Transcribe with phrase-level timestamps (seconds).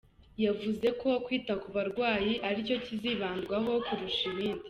[0.45, 4.59] Yavuze ko kwita ku barwayi aricyo kizibandwaho kurusha ibindi.